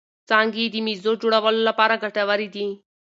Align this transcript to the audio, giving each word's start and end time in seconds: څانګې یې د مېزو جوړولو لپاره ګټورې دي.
څانګې 0.29 0.61
یې 0.65 0.71
د 0.73 0.75
مېزو 0.85 1.11
جوړولو 1.21 1.61
لپاره 1.69 2.01
ګټورې 2.03 2.47
دي. 2.55 2.67